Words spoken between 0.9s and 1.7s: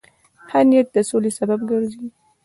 د سولې سبب